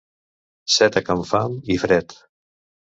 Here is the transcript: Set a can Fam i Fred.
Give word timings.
Set 0.77 0.97
a 0.97 1.05
can 1.11 1.23
Fam 1.33 1.61
i 1.77 1.81
Fred. 1.87 2.19